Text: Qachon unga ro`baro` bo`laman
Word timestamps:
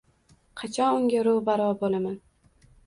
Qachon 0.61 0.97
unga 1.03 1.21
ro`baro` 1.29 1.71
bo`laman 1.85 2.21